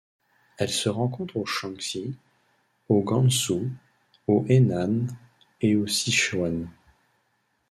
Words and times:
Elle 0.57 0.71
se 0.71 0.89
rencontre 0.89 1.37
au 1.37 1.45
Shaanxi, 1.45 2.15
au 2.89 3.01
Gansu, 3.03 3.69
au 4.25 4.43
Henan 4.49 5.05
et 5.61 5.75
au 5.75 5.85
Sichuan. 5.85 6.67